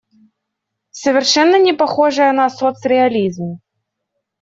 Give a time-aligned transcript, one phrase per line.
[0.89, 3.59] Совершенно не похоже на соцреализм.